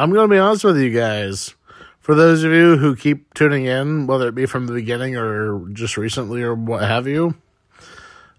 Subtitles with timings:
[0.00, 1.54] I'm going to be honest with you guys.
[1.98, 5.68] For those of you who keep tuning in, whether it be from the beginning or
[5.74, 7.34] just recently or what have you,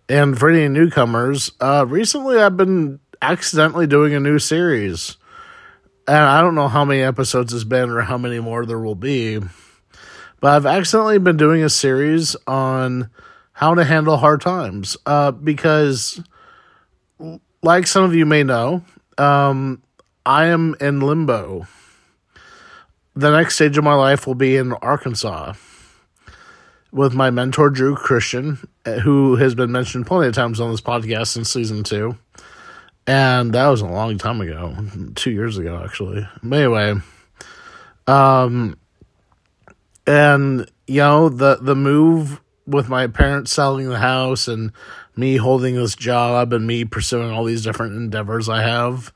[0.10, 5.18] and for any newcomers, uh, recently I've been accidentally doing a new series.
[6.08, 8.96] And I don't know how many episodes it's been or how many more there will
[8.96, 9.38] be.
[10.40, 13.12] But I've accidentally been doing a series on
[13.54, 14.98] how to handle hard times.
[15.06, 16.20] Uh, because,
[17.62, 18.84] like some of you may know,
[19.20, 19.84] um,
[20.26, 21.68] I am in limbo.
[23.16, 25.54] The next stage of my life will be in Arkansas
[26.92, 28.60] with my mentor, Drew Christian,
[29.04, 32.18] who has been mentioned plenty of times on this podcast since season two.
[33.08, 34.76] And that was a long time ago,
[35.16, 36.28] two years ago, actually.
[36.44, 36.96] But anyway,
[38.08, 38.78] um,
[40.06, 44.72] and you know the the move with my parents selling the house and
[45.16, 49.12] me holding this job and me pursuing all these different endeavors I have,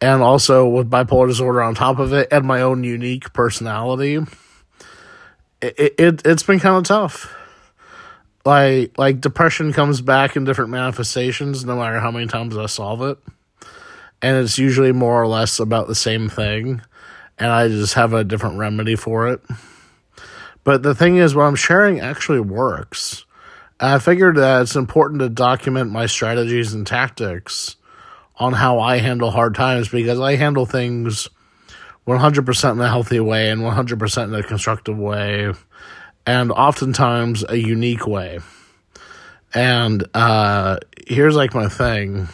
[0.00, 4.18] and also with bipolar disorder on top of it and my own unique personality,
[5.60, 7.34] it, it it's been kind of tough.
[8.44, 13.02] Like like depression comes back in different manifestations no matter how many times I solve
[13.02, 13.18] it.
[14.22, 16.82] And it's usually more or less about the same thing
[17.38, 19.40] and I just have a different remedy for it.
[20.64, 23.24] But the thing is, what I'm sharing actually works.
[23.80, 27.76] I figured that it's important to document my strategies and tactics
[28.38, 31.28] on how I handle hard times because I handle things
[32.06, 35.52] 100% in a healthy way and 100% in a constructive way
[36.26, 38.38] and oftentimes a unique way.
[39.54, 42.28] And uh, here's like my thing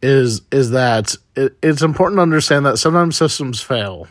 [0.00, 4.06] is is that it, it's important to understand that sometimes systems fail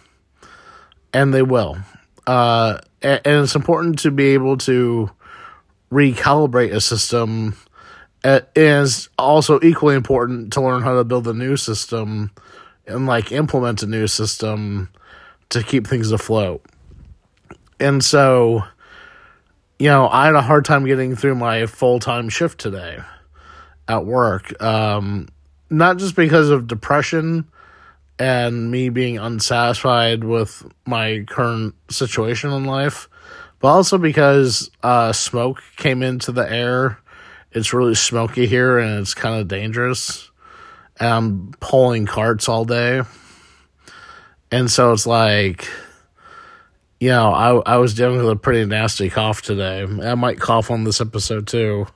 [1.14, 1.78] and they will
[2.28, 5.10] uh, and, and it's important to be able to
[5.90, 7.56] recalibrate a system
[8.24, 12.32] it is also equally important to learn how to build a new system
[12.86, 14.90] and like implement a new system
[15.50, 16.64] to keep things afloat
[17.80, 18.64] and so
[19.80, 23.00] you know i had a hard time getting through my full-time shift today
[23.88, 25.28] at work um,
[25.70, 27.46] not just because of depression
[28.20, 33.10] and me being unsatisfied with my current situation in life,
[33.60, 37.00] but also because uh, smoke came into the air.
[37.58, 40.30] It's really smoky here and it's kind of dangerous.
[41.00, 43.02] And I'm pulling carts all day.
[44.52, 45.68] And so it's like,
[47.00, 49.84] you know, I, I was dealing with a pretty nasty cough today.
[49.84, 51.88] I might cough on this episode too.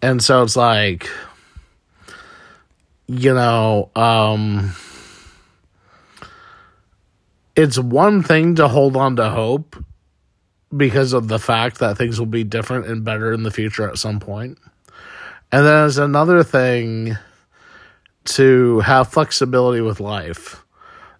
[0.00, 1.08] And so it's like,
[3.06, 4.74] you know, um,
[7.54, 9.76] it's one thing to hold on to hope
[10.74, 13.98] because of the fact that things will be different and better in the future at
[13.98, 14.58] some point.
[15.52, 17.16] And then it's another thing
[18.24, 20.64] to have flexibility with life.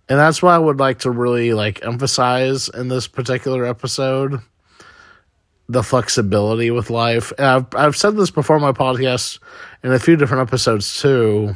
[0.08, 4.40] And that's what I would like to really like emphasize in this particular episode
[5.68, 7.32] the flexibility with life.
[7.38, 9.38] And I've I've said this before my podcast
[9.84, 11.54] in a few different episodes too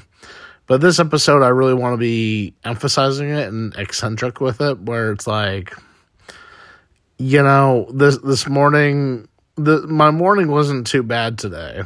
[0.67, 5.13] but this episode, I really want to be emphasizing it and eccentric with it, where
[5.13, 5.75] it's like,
[7.19, 11.83] you know, this this morning, the my morning wasn't too bad today.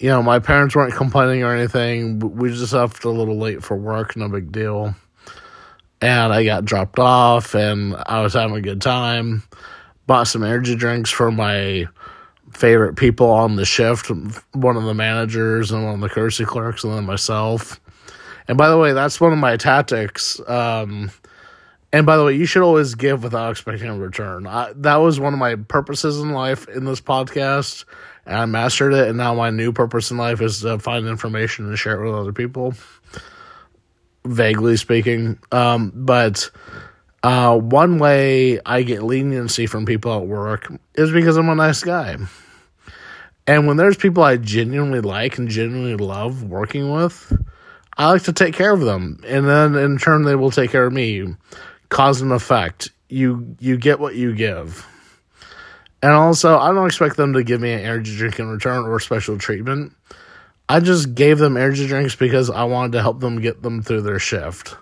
[0.00, 2.18] You know, my parents weren't complaining or anything.
[2.20, 4.94] We just left a little late for work, no big deal.
[6.00, 9.42] And I got dropped off, and I was having a good time.
[10.06, 11.86] Bought some energy drinks for my
[12.52, 14.10] favorite people on the shift
[14.52, 17.80] one of the managers and one of the courtesy clerks and then myself
[18.48, 21.10] and by the way that's one of my tactics um,
[21.92, 25.20] and by the way you should always give without expecting a return I, that was
[25.20, 27.84] one of my purposes in life in this podcast
[28.26, 31.66] and i mastered it and now my new purpose in life is to find information
[31.66, 32.74] and share it with other people
[34.24, 36.50] vaguely speaking um, but
[37.22, 41.82] uh, one way I get leniency from people at work is because I'm a nice
[41.82, 42.16] guy.
[43.46, 47.32] And when there's people I genuinely like and genuinely love working with,
[47.98, 49.20] I like to take care of them.
[49.26, 51.34] And then in turn they will take care of me.
[51.88, 52.90] Cause and effect.
[53.08, 54.86] You you get what you give.
[56.02, 59.00] And also I don't expect them to give me an energy drink in return or
[59.00, 59.92] special treatment.
[60.68, 64.02] I just gave them energy drinks because I wanted to help them get them through
[64.02, 64.76] their shift.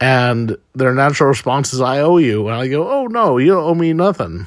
[0.00, 2.48] And their natural response is, I owe you.
[2.48, 4.46] And I go, oh no, you don't owe me nothing.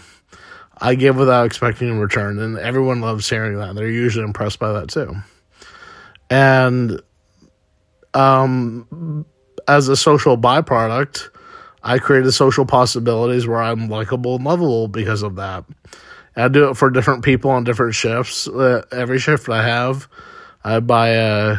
[0.75, 2.39] I give without expecting in return.
[2.39, 3.75] And everyone loves hearing that.
[3.75, 5.15] They're usually impressed by that too.
[6.31, 6.99] And
[8.15, 9.25] um,
[9.67, 11.29] as a social byproduct,
[11.83, 15.65] I created social possibilities where I'm likable and lovable because of that.
[16.35, 18.47] And I do it for different people on different shifts.
[18.47, 20.07] Uh, every shift I have,
[20.63, 21.57] I buy a,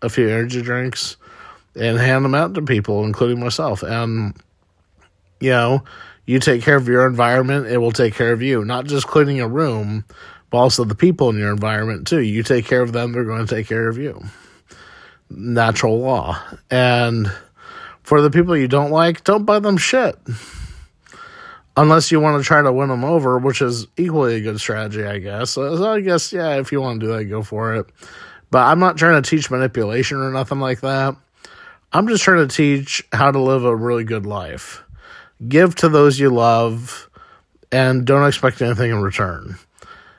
[0.00, 1.16] a few energy drinks
[1.74, 3.82] and hand them out to people, including myself.
[3.82, 4.36] And,
[5.40, 5.82] you know,
[6.24, 8.64] you take care of your environment, it will take care of you.
[8.64, 10.04] Not just cleaning a room,
[10.50, 12.20] but also the people in your environment too.
[12.20, 14.22] You take care of them, they're going to take care of you.
[15.28, 16.40] Natural law.
[16.70, 17.30] And
[18.04, 20.16] for the people you don't like, don't buy them shit.
[21.76, 25.04] Unless you want to try to win them over, which is equally a good strategy,
[25.04, 25.50] I guess.
[25.50, 27.86] So I guess, yeah, if you want to do that, go for it.
[28.50, 31.16] But I'm not trying to teach manipulation or nothing like that.
[31.92, 34.84] I'm just trying to teach how to live a really good life.
[35.48, 37.10] Give to those you love
[37.72, 39.56] and don't expect anything in return.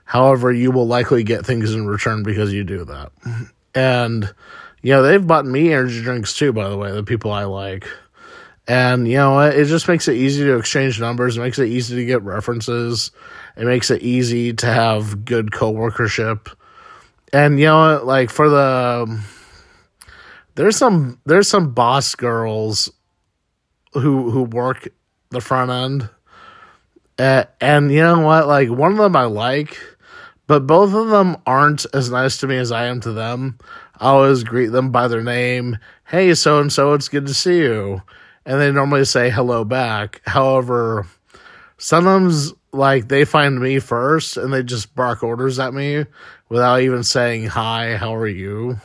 [0.04, 3.12] However, you will likely get things in return because you do that.
[3.74, 4.34] And,
[4.86, 7.88] you know, they've bought me energy drinks too, by the way, the people I like.
[8.68, 11.38] And, you know, it just makes it easy to exchange numbers.
[11.38, 13.10] It makes it easy to get references.
[13.58, 16.50] It makes it easy to have good co-workership.
[17.34, 19.24] And, you know, like for the,
[20.54, 22.92] there's some, there's some boss girls
[23.94, 24.88] who, who work
[25.32, 26.10] the front end.
[27.18, 28.46] Uh, and you know what?
[28.46, 29.80] Like, one of them I like
[30.48, 33.58] but both of them aren't as nice to me as I am to them.
[34.00, 35.78] I always greet them by their name.
[36.06, 38.02] Hey, so and so, it's good to see you.
[38.46, 40.22] And they normally say hello back.
[40.26, 41.08] However,
[41.78, 46.06] sometimes like they find me first and they just bark orders at me
[46.50, 48.80] without even saying hi, how are you?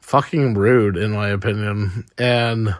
[0.00, 2.06] Fucking rude, in my opinion.
[2.16, 2.74] And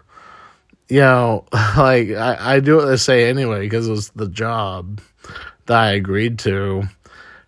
[0.89, 5.01] you know, like I, I do what they say anyway because it's the job
[5.67, 6.85] that I agreed to.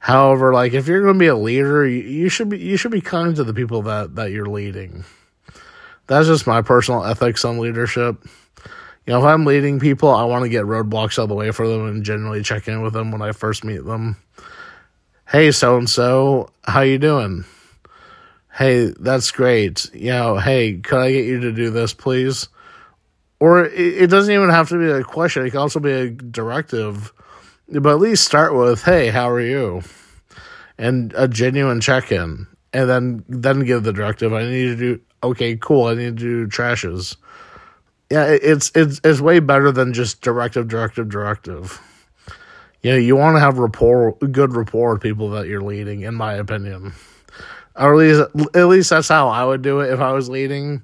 [0.09, 2.93] However, like if you're going to be a leader, you, you should be you should
[2.93, 5.05] be kind to the people that that you're leading.
[6.07, 8.17] That's just my personal ethics on leadership.
[9.05, 11.51] You know, if I'm leading people, I want to get roadblocks out of the way
[11.51, 14.17] for them and generally check in with them when I first meet them.
[15.29, 17.45] Hey, so and so, how you doing?
[18.51, 19.93] Hey, that's great.
[19.93, 22.49] You know, hey, could I get you to do this, please?
[23.41, 25.45] Or it, it doesn't even have to be a question.
[25.45, 27.13] It can also be a directive
[27.71, 29.83] but at least start with, "Hey, how are you?"
[30.79, 34.33] and a genuine check-in, and then then give the directive.
[34.33, 35.01] I need to do.
[35.23, 35.87] Okay, cool.
[35.87, 37.17] I need to do trashes.
[38.11, 41.81] Yeah, it's it's it's way better than just directive, directive, directive.
[42.83, 46.15] You know, you want to have rapport, good rapport with people that you're leading, in
[46.15, 46.93] my opinion.
[47.75, 50.83] Or at least, at least that's how I would do it if I was leading.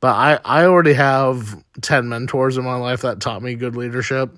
[0.00, 4.36] But I, I already have 10 mentors in my life that taught me good leadership.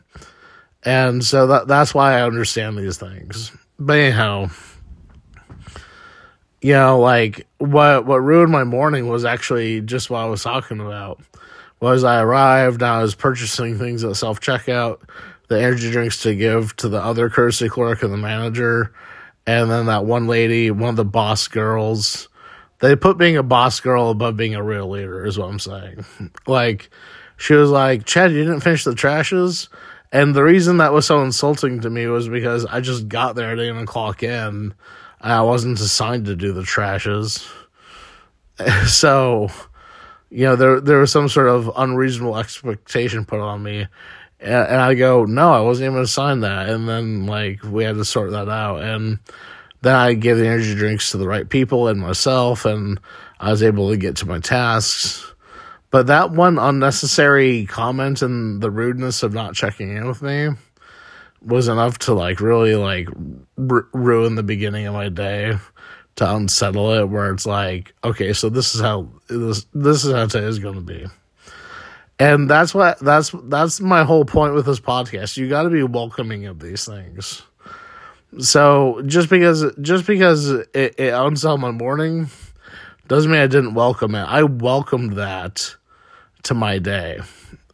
[0.84, 3.52] And so that that's why I understand these things.
[3.78, 4.50] But anyhow,
[6.60, 10.80] you know, like what what ruined my morning was actually just what I was talking
[10.80, 11.20] about.
[11.80, 15.00] Was I arrived, I was purchasing things at self checkout,
[15.48, 18.94] the energy drinks to give to the other courtesy clerk and the manager,
[19.46, 22.28] and then that one lady, one of the boss girls.
[22.80, 26.04] They put being a boss girl above being a real leader, is what I'm saying.
[26.46, 26.90] Like,
[27.36, 29.68] she was like, Chad, you didn't finish the trashes?
[30.14, 33.48] And the reason that was so insulting to me was because I just got there,
[33.48, 34.72] I didn't even clock in.
[35.20, 37.46] I wasn't assigned to do the trashes.
[38.86, 39.48] So,
[40.30, 43.88] you know, there there was some sort of unreasonable expectation put on me.
[44.38, 46.68] And, and I go, no, I wasn't even assigned that.
[46.68, 48.84] And then, like, we had to sort that out.
[48.84, 49.18] And
[49.80, 53.00] then I gave the energy drinks to the right people and myself, and
[53.40, 55.33] I was able to get to my tasks.
[55.94, 60.48] But that one unnecessary comment and the rudeness of not checking in with me
[61.40, 63.08] was enough to like really like
[63.56, 65.56] r- ruin the beginning of my day
[66.16, 70.26] to unsettle it where it's like okay so this is how this this is how
[70.26, 71.06] today is going to be.
[72.18, 75.36] And that's what that's that's my whole point with this podcast.
[75.36, 77.42] You got to be welcoming of these things.
[78.40, 82.30] So just because just because it, it unsettled my morning
[83.06, 84.24] doesn't mean i didn't welcome it.
[84.24, 85.76] I welcomed that
[86.44, 87.20] to my day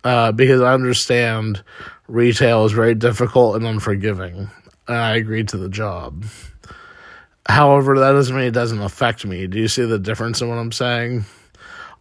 [0.05, 1.63] uh, because I understand
[2.09, 4.51] retail is very difficult and unforgiving,
[4.89, 6.25] and I agreed to the job.
[7.47, 9.47] However, that doesn't mean it doesn't affect me.
[9.47, 11.25] Do you see the difference in what I'm saying?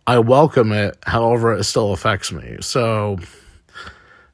[0.07, 2.57] I welcome it, however, it still affects me.
[2.61, 3.19] So,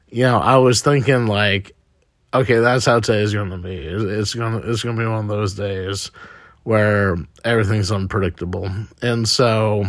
[0.10, 1.76] you know, I was thinking like,
[2.34, 3.76] okay, that's how today is going to be.
[3.76, 6.12] It's gonna it's gonna be one of those days
[6.64, 8.70] where everything's unpredictable,
[9.02, 9.86] and so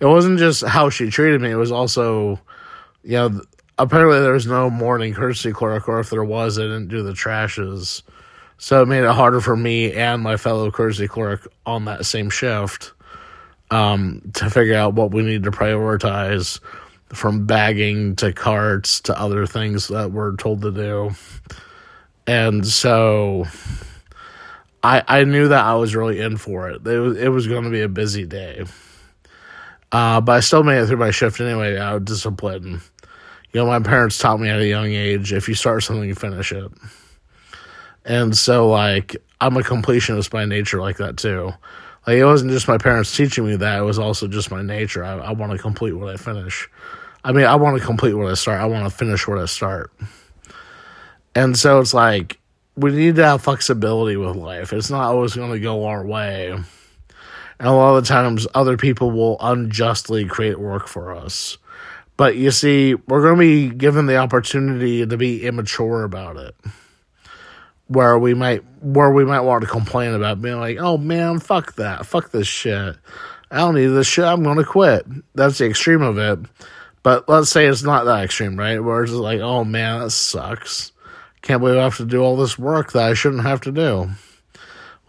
[0.00, 1.50] it wasn't just how she treated me.
[1.50, 2.40] It was also,
[3.02, 3.40] you know,
[3.78, 7.12] apparently there was no morning courtesy clerk, or if there was, I didn't do the
[7.12, 8.02] trashes.
[8.58, 12.28] So it made it harder for me and my fellow courtesy clerk on that same
[12.28, 12.92] shift
[13.70, 16.60] um, to figure out what we need to prioritize
[17.08, 21.10] from bagging to carts to other things that we're told to do.
[22.26, 23.46] And so
[24.82, 26.86] I I knew that I was really in for it.
[26.86, 28.64] It was, it was going to be a busy day.
[29.92, 32.80] Uh, but I still made it through my shift anyway out of discipline.
[33.52, 36.14] You know, my parents taught me at a young age if you start something, you
[36.14, 36.70] finish it.
[38.04, 41.52] And so, like, I'm a completionist by nature, like that too.
[42.06, 45.04] Like, it wasn't just my parents teaching me that, it was also just my nature.
[45.04, 46.68] I, I want to complete what I finish.
[47.24, 49.46] I mean, I want to complete what I start, I want to finish what I
[49.46, 49.92] start.
[51.34, 52.38] And so, it's like,
[52.76, 54.72] we need to have flexibility with life.
[54.72, 56.56] It's not always going to go our way.
[57.60, 61.58] And a lot of the times, other people will unjustly create work for us.
[62.16, 66.56] But you see, we're going to be given the opportunity to be immature about it.
[67.88, 71.74] Where we might, where we might want to complain about being like, "Oh man, fuck
[71.74, 72.96] that, fuck this shit.
[73.50, 74.24] I don't need this shit.
[74.24, 76.38] I'm going to quit." That's the extreme of it.
[77.02, 78.78] But let's say it's not that extreme, right?
[78.78, 80.92] Where it's like, "Oh man, that sucks.
[81.42, 84.10] Can't believe I have to do all this work that I shouldn't have to do."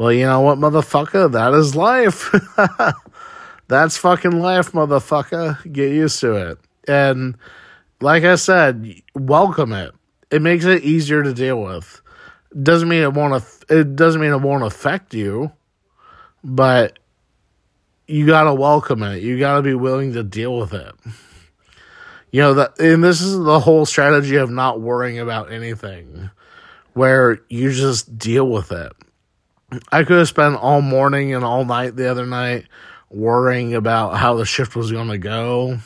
[0.01, 1.31] Well, you know what, motherfucker?
[1.31, 2.31] That is life.
[3.67, 5.71] That's fucking life, motherfucker.
[5.71, 6.57] Get used to it.
[6.87, 7.37] And
[7.99, 9.93] like I said, welcome it.
[10.31, 12.01] It makes it easier to deal with.
[12.63, 13.43] Doesn't mean it won't.
[13.69, 15.51] It doesn't mean it won't affect you,
[16.43, 16.97] but
[18.07, 19.21] you gotta welcome it.
[19.21, 20.95] You gotta be willing to deal with it.
[22.31, 26.31] You know that, and this is the whole strategy of not worrying about anything,
[26.93, 28.93] where you just deal with it
[29.91, 32.65] I could have spent all morning and all night the other night
[33.09, 35.79] worrying about how the shift was going to go.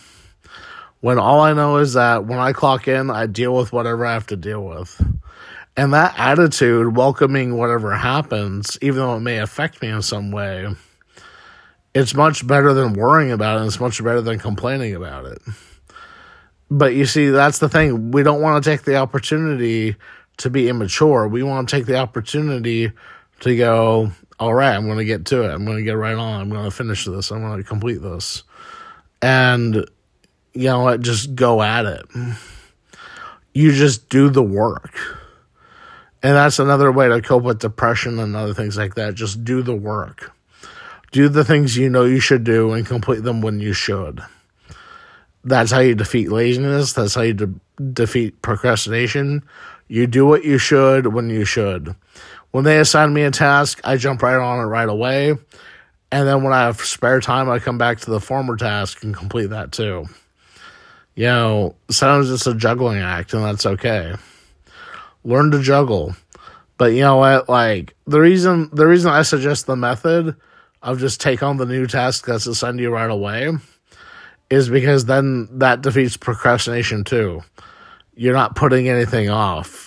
[1.01, 4.13] When all I know is that when I clock in, I deal with whatever I
[4.13, 5.00] have to deal with.
[5.77, 10.68] And that attitude, welcoming whatever happens, even though it may affect me in some way,
[11.94, 13.68] it's much better than worrying about it.
[13.68, 15.42] It's much better than complaining about it.
[16.72, 18.12] But you see, that's the thing.
[18.12, 19.96] We don't want to take the opportunity
[20.38, 21.27] to be immature.
[21.27, 22.92] We want to take the opportunity
[23.42, 25.54] to go, all right, I'm going to get to it.
[25.54, 26.42] I'm going to get right on.
[26.42, 27.32] I'm going to finish this.
[27.32, 28.44] I'm going to complete this.
[29.22, 29.75] And,
[30.54, 32.06] you know what, just go at it.
[33.54, 34.98] You just do the work.
[36.22, 39.13] And that's another way to cope with depression and other things like that.
[39.13, 40.32] Just do the work.
[41.12, 44.22] Do the things you know you should do and complete them when you should.
[45.44, 46.94] That's how you defeat laziness.
[46.94, 47.54] That's how you de-
[47.94, 49.44] defeat procrastination.
[49.88, 51.96] You do what you should when you should.
[52.55, 55.31] When they assign me a task, I jump right on it right away.
[56.09, 59.13] And then when I have spare time, I come back to the former task and
[59.13, 60.05] complete that too.
[61.15, 64.15] You know, sometimes it's a juggling act, and that's okay.
[65.25, 66.15] Learn to juggle.
[66.77, 67.50] But you know what?
[67.50, 70.33] Like the reason the reason I suggest the method
[70.81, 73.51] of just take on the new task that's assigned to you right away
[74.50, 77.43] is because then that defeats procrastination too.
[78.15, 79.85] You're not putting anything off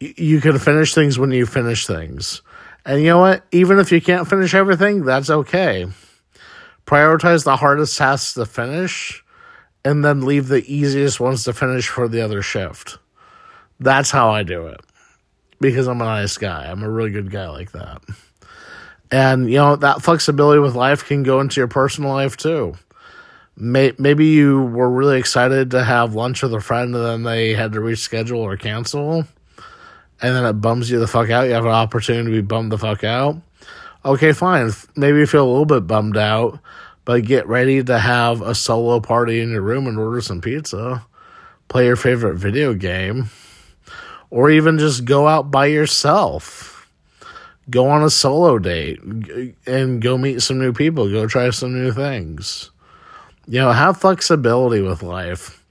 [0.00, 2.42] you can finish things when you finish things.
[2.84, 3.44] And you know what?
[3.52, 5.86] Even if you can't finish everything, that's okay.
[6.86, 9.22] Prioritize the hardest tasks to finish
[9.84, 12.98] and then leave the easiest ones to finish for the other shift.
[13.80, 14.80] That's how I do it.
[15.60, 16.70] Because I'm a nice guy.
[16.70, 18.00] I'm a really good guy like that.
[19.10, 22.74] And, you know, that flexibility with life can go into your personal life too.
[23.56, 27.72] Maybe you were really excited to have lunch with a friend and then they had
[27.72, 29.24] to reschedule or cancel
[30.20, 32.72] and then it bums you the fuck out, you have an opportunity to be bummed
[32.72, 33.36] the fuck out.
[34.04, 34.70] Okay, fine.
[34.96, 36.58] Maybe you feel a little bit bummed out,
[37.04, 41.04] but get ready to have a solo party in your room and order some pizza,
[41.68, 43.30] play your favorite video game,
[44.30, 46.74] or even just go out by yourself.
[47.70, 49.02] Go on a solo date
[49.66, 52.70] and go meet some new people, go try some new things.
[53.46, 55.62] You know, have flexibility with life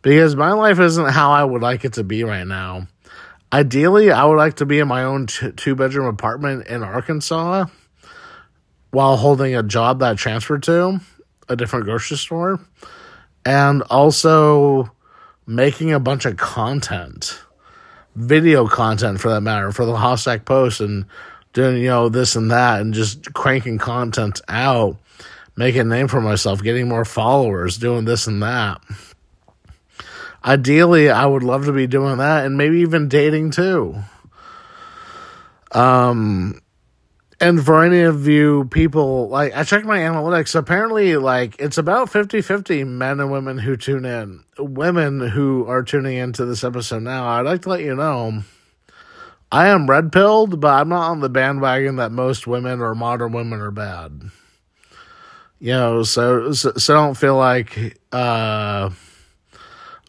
[0.00, 2.88] because my life isn't how I would like it to be right now
[3.54, 7.66] Ideally, I would like to be in my own t- two bedroom apartment in Arkansas
[8.90, 10.98] while holding a job that I transferred to
[11.48, 12.58] a different grocery store
[13.44, 14.90] and also
[15.46, 17.40] making a bunch of content,
[18.16, 21.06] video content for that matter, for the Hostak Post and
[21.52, 24.96] doing, you know, this and that and just cranking content out,
[25.54, 28.80] making a name for myself, getting more followers, doing this and that.
[30.44, 33.96] Ideally, I would love to be doing that and maybe even dating too.
[35.72, 36.60] Um,
[37.40, 40.54] and for any of you people, like, I checked my analytics.
[40.54, 44.44] Apparently, like, it's about 50 50 men and women who tune in.
[44.58, 48.44] Women who are tuning into this episode now, I'd like to let you know
[49.50, 53.32] I am red pilled, but I'm not on the bandwagon that most women or modern
[53.32, 54.30] women are bad.
[55.58, 58.90] You know, so, so, so don't feel like, uh,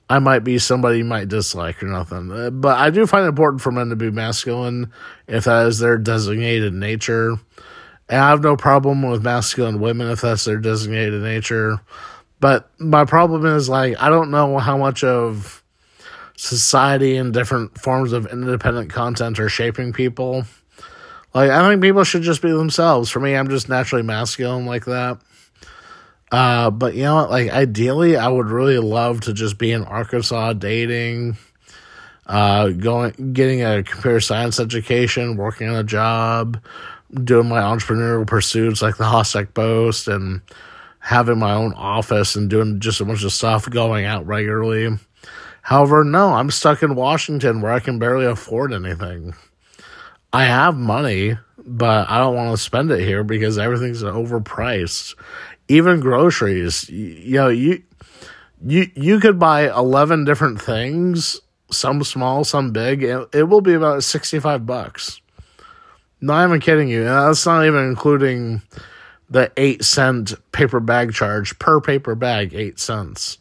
[0.09, 2.31] I might be somebody you might dislike or nothing.
[2.31, 4.91] Uh, but I do find it important for men to be masculine
[5.27, 7.31] if that is their designated nature.
[8.07, 11.81] And I have no problem with masculine women if that's their designated nature.
[12.39, 15.63] But my problem is like I don't know how much of
[16.37, 20.45] society and different forms of independent content are shaping people.
[21.33, 23.09] Like I think people should just be themselves.
[23.09, 25.19] For me, I'm just naturally masculine like that.
[26.31, 27.27] Uh, but you know?
[27.27, 31.37] Like ideally, I would really love to just be in Arkansas dating,
[32.25, 36.61] uh, going, getting a computer science education, working on a job,
[37.13, 40.41] doing my entrepreneurial pursuits like the Hostak Post, and
[40.99, 44.97] having my own office and doing just a bunch of stuff, going out regularly.
[45.61, 49.35] However, no, I'm stuck in Washington where I can barely afford anything.
[50.33, 55.15] I have money, but I don't want to spend it here because everything's overpriced
[55.67, 56.89] even groceries.
[56.89, 57.83] You know, you
[58.65, 61.39] you you could buy 11 different things,
[61.71, 65.21] some small, some big, and it will be about 65 bucks.
[66.21, 67.03] Not even kidding you.
[67.03, 68.61] That's not even including
[69.29, 73.37] the 8 cent paper bag charge per paper bag, 8 cents.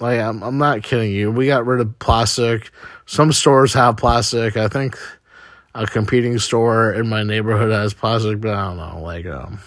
[0.00, 1.30] Like I'm I'm not kidding you.
[1.30, 2.70] We got rid of plastic.
[3.06, 4.56] Some stores have plastic.
[4.56, 4.98] I think
[5.76, 9.00] a competing store in my neighborhood has plastic, but I don't know.
[9.02, 9.60] Like um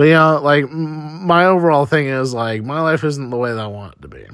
[0.00, 3.60] but you know, like my overall thing is like my life isn't the way that
[3.60, 4.24] I want it to be.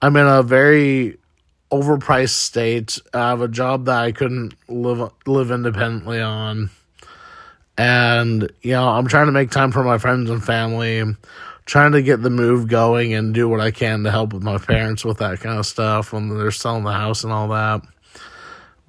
[0.00, 1.18] I'm in a very
[1.70, 2.98] overpriced state.
[3.12, 6.70] I have a job that I couldn't live live independently on.
[7.76, 11.04] And you know, I'm trying to make time for my friends and family,
[11.66, 14.56] trying to get the move going and do what I can to help with my
[14.56, 17.82] parents with that kind of stuff when they're selling the house and all that.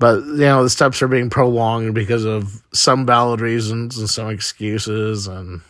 [0.01, 4.31] But you know, the steps are being prolonged because of some valid reasons and some
[4.31, 5.62] excuses and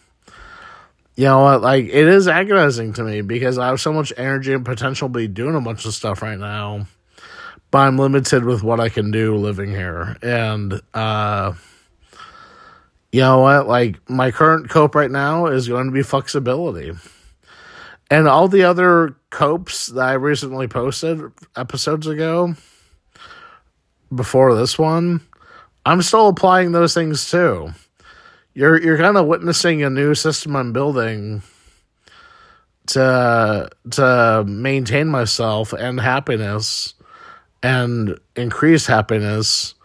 [1.18, 4.54] you know what, like it is agonizing to me because I have so much energy
[4.54, 6.88] and potential to be doing a bunch of stuff right now.
[7.72, 10.16] But I'm limited with what I can do living here.
[10.22, 11.52] And uh
[13.12, 16.94] you know what, like my current cope right now is going to be flexibility.
[18.10, 21.20] And all the other copes that I recently posted
[21.58, 22.56] episodes ago
[24.14, 25.22] before this one,
[25.86, 27.72] I'm still applying those things too.
[28.54, 31.42] You're you're kind of witnessing a new system I'm building
[32.88, 36.94] to to maintain myself and happiness
[37.64, 39.76] and increase happiness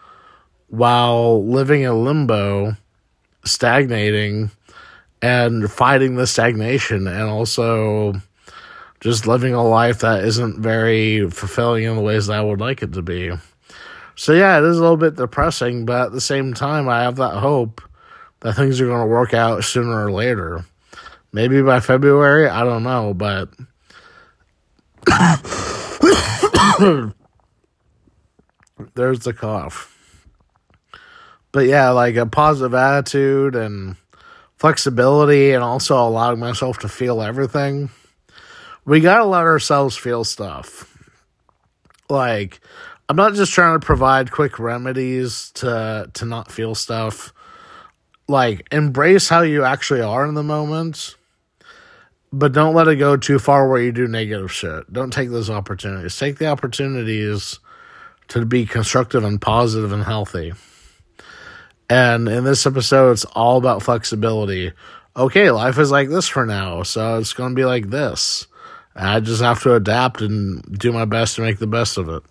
[0.69, 2.77] while living in limbo,
[3.45, 4.51] stagnating
[5.23, 8.15] and fighting the stagnation and also
[9.01, 12.83] just living a life that isn't very fulfilling in the ways that I would like
[12.83, 13.33] it to be.
[14.17, 17.17] So yeah, it is a little bit depressing, but at the same time, I have
[17.17, 17.83] that hope
[18.41, 20.65] that things are going to work out sooner or later.
[21.33, 23.51] Maybe by February, I don't know, but
[28.95, 29.93] there's the cough.
[31.53, 33.97] But yeah, like a positive attitude and
[34.57, 37.91] flexibility and also allowing myself to feel everything.
[38.87, 40.93] We got to let ourselves feel stuff.
[42.09, 42.61] Like
[43.09, 47.33] I'm not just trying to provide quick remedies to to not feel stuff.
[48.29, 51.15] Like embrace how you actually are in the moment,
[52.33, 54.93] but don't let it go too far where you do negative shit.
[54.93, 56.19] Don't take those opportunities.
[56.19, 57.61] Take the opportunities
[58.29, 60.53] to be constructive and positive and healthy.
[61.89, 64.73] And in this episode, it's all about flexibility.
[65.17, 68.49] Okay, life is like this for now, so it's going to be like this.
[68.97, 72.25] I just have to adapt and do my best to make the best of it.